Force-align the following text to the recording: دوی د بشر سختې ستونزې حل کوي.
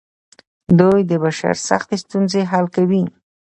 دوی 0.79 0.99
د 1.09 1.11
بشر 1.23 1.55
سختې 1.67 1.95
ستونزې 2.03 2.41
حل 2.51 2.65
کوي. 2.75 3.03